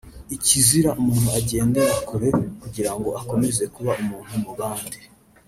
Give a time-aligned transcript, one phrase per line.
[0.35, 2.29] Ikizira umuntu agendera kure
[2.61, 4.99] kugira ngo akomeze kuba umuntu mu bandi